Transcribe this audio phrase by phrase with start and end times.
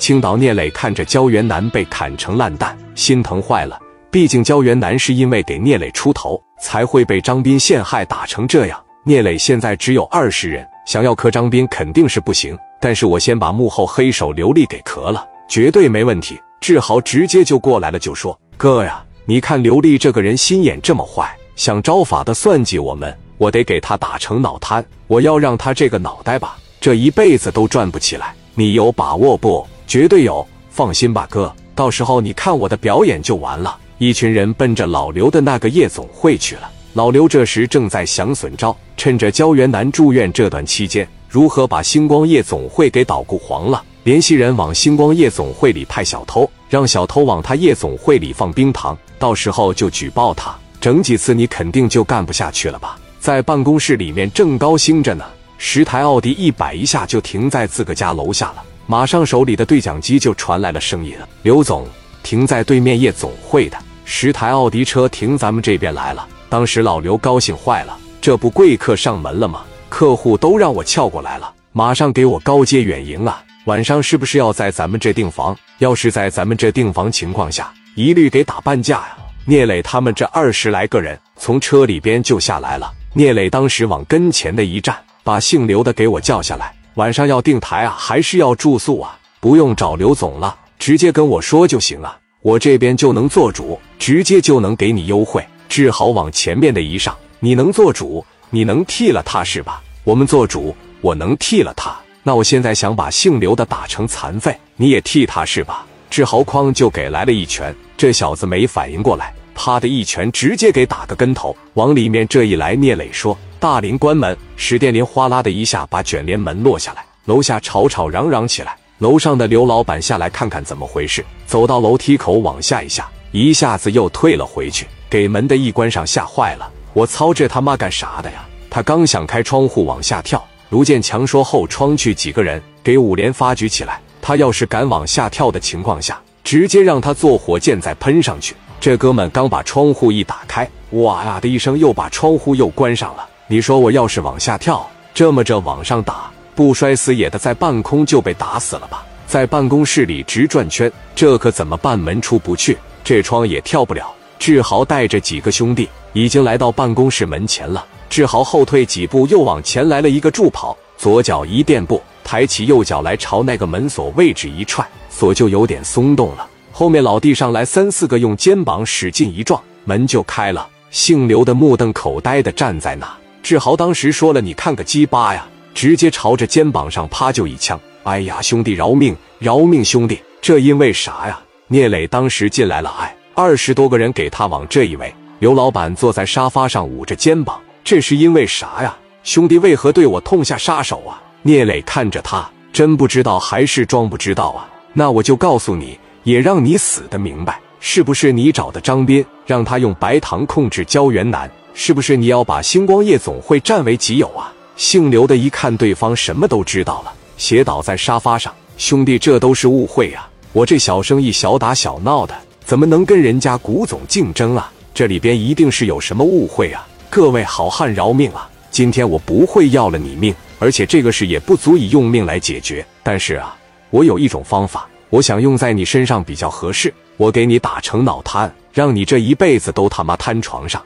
[0.00, 3.78] 青岛聂磊看着焦元南被砍成烂蛋，心疼坏了。
[4.10, 8.82] 毕竟焦元南是因为给聂磊出头，才会被张斌陷害打成这样。
[9.04, 12.58] 聂磊现在只有二十人，想要磕张斌肯定是不行。
[12.80, 16.40] 但是我先把幕后黑手刘丽给磕了，绝对没问题。
[16.62, 24.82] 志豪直接就过来了，就说：“哥呀，你看刘丽这个人心眼这么坏，想招法的算计我们，我得给他打成脑瘫。
[25.08, 28.34] 我要让他这个脑袋吧，这一辈子都转不起来。
[28.54, 29.66] 你有把握不？
[29.90, 31.52] 绝对有，放心吧，哥。
[31.74, 36.70] 到时候你看我的表演就完了。”一群人奔着老刘的那个夜总会去了。
[36.92, 43.82] 老刘这时正在想损招，趁着焦元南住院这段期间，如何把星光夜总会给捣鼓黄了。
[44.04, 50.56] 联系人往星光夜总会里派小偷，让小偷往他夜总会里放冰糖，到时候就举报他。
[50.80, 52.96] 整几次你肯定就干不下去了吧？
[53.18, 55.24] 在办公室里面正高兴着呢，
[55.58, 58.62] 十台奥迪一摆一下就停在自个家楼下了。
[58.90, 61.86] 马上手里的对讲机就传来了声音：“刘总，
[62.24, 69.62] 停在对面夜总会的。”十台奥迪车停咱们这边来了，当时老刘高兴坏了，这不贵客上门了吗？
[69.88, 73.40] 客户都让我撬过来了，马上给我高阶远迎啊！
[73.66, 75.56] 晚上是不是要在咱们这订房？
[75.78, 79.16] 要是在咱们这订房情况下，一律给打半价呀！
[79.44, 89.18] 聂磊他们这二十来个人从车里边就下来了，聂磊当时往跟前的一站，把姓刘的给我叫下来，晚上要订台啊，还是要住宿啊？
[89.40, 92.14] 不用找刘总了，直接跟我说就行啊。
[92.42, 95.42] 我这边就能做主，直接就能给你优惠。
[95.66, 99.82] 志豪往前面的一上，你能做主，你能替了他是吧？
[100.04, 101.98] 我们做主，我能替了他。
[102.22, 105.86] 那我现在想把姓刘的打成残废，你也替他是吧？
[106.10, 118.76] 志豪哐就给来了一拳，这小子没反应过来，啪的一拳直接给打个跟头，往里面这一来，聂磊说：“大林关门。”史殿林哗啦的一下把卷帘门落下来，楼下吵吵嚷嚷起来。
[118.98, 126.70] 楼上的刘老板下来看看怎么回事，走到楼梯口往下一下，一下子又退了回去，给门的一关上，吓坏了。
[126.92, 128.44] 我操，这他妈干啥的呀？
[128.68, 134.00] 他刚想开窗户往下跳，卢建强说后窗去几个人，给五连发举起来。
[134.20, 138.54] 他要是敢往下跳的情况下，直接让他坐火箭再喷上去。
[138.78, 143.26] 这哥们刚把窗户一打开，哇呀的一声又把窗户又关上了。
[143.50, 146.30] 你说我要是往下跳，这么着往上打？
[146.54, 149.04] 不摔死也得在半空就被打死了吧？
[149.26, 151.98] 在办公室里直转圈，这可怎么办？
[151.98, 154.08] 门出不去，这窗也跳不了。
[154.38, 157.84] 志豪带着几个兄弟已经来到办公室门前了。
[158.08, 166.46] 志豪后退几步，又往前来了一个助跑，左脚一垫步，抬起右脚来朝那个门锁位置一踹，锁就有点松动了。
[166.70, 170.68] 后面老弟上来三四个，用肩膀使劲一撞，门就开了。
[170.92, 173.12] 姓刘的目瞪口呆的站在那。
[173.42, 177.80] 志豪当时说了：“你看个鸡巴呀！”直接朝着肩膀上啪就一枪！
[178.02, 179.84] 哎呀，兄弟饶命，饶命！
[179.84, 181.38] 兄弟，这因为啥呀？
[181.68, 185.12] 聂磊当时进来了，哎，二十多个人给他往这一围。
[185.38, 188.96] 刘老板坐在沙发上捂着肩膀，这是因为啥呀？
[189.22, 191.22] 兄弟为何对我痛下杀手啊？
[191.42, 194.68] 聂磊看着他，真不知道还是装不知道啊？
[194.92, 201.50] 那我就告诉你，也让你死的明白，是不是你找的张斌，让他用白糖控制焦元南？
[201.74, 204.52] 是不是你要把星光夜总会占为己有啊？
[204.76, 208.54] 姓刘的一看对方什么都知道了，斜倒在沙发上。
[208.76, 210.26] 兄弟，这都是误会呀！
[210.52, 214.72] 我这小生意小打小闹的，怎么能跟人家古总竞争啊？
[214.94, 216.86] 这里边一定是有什么误会啊！
[217.10, 218.48] 各位好汉饶命啊！
[218.70, 222.84] 今天我不会要了你命，而且这个事也不足以用命来解决。
[223.02, 223.54] 但是啊，
[223.90, 226.92] 我有一种方法，我想用在你身上比较合适。
[227.18, 230.82] 我给你打成脑瘫，让你这一辈子都他妈瘫床上。